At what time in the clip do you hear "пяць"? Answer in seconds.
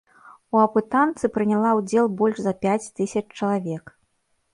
2.65-2.91